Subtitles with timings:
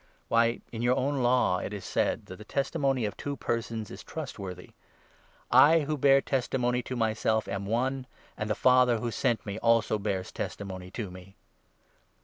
[0.29, 3.37] Why, in your own Law it is said that the testi 17 mony of two
[3.37, 4.71] persons is trustworthy.
[5.51, 9.59] I, who bear testimony 18 to myself, am one, and the Father who sent me
[9.59, 11.35] also bears testimony to me."